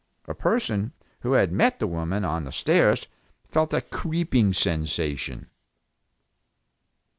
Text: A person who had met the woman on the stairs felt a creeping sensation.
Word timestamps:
A 0.27 0.33
person 0.33 0.93
who 1.19 1.33
had 1.33 1.51
met 1.51 1.77
the 1.77 1.85
woman 1.85 2.25
on 2.25 2.43
the 2.43 2.51
stairs 2.51 3.07
felt 3.47 3.71
a 3.71 3.81
creeping 3.81 4.51
sensation. 4.51 5.45